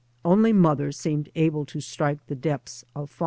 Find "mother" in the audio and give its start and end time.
0.51-0.91